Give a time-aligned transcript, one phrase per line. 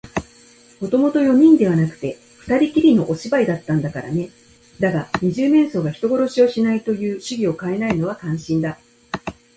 [0.79, 4.31] もともと四人ではなくて、ふたりきりのお芝居だったんだからね。
[4.79, 8.79] だが、二十面相が人殺しをしないという主義をかえないのは感心だ。